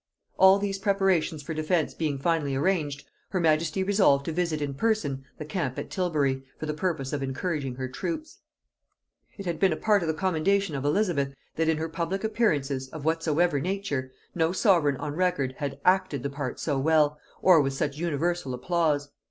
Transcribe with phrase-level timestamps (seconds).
[0.39, 5.23] All these preparations for defence being finally arranged, her majesty resolved to visit in person
[5.37, 8.39] the camp at Tilbury, for the purpose of encouraging her troops.
[9.37, 12.87] It had been a part of the commendation of Elizabeth, that in her public appearances,
[12.89, 17.73] of whatsoever nature, no sovereign on record had acted the part so well, or with
[17.73, 19.09] such universal applause.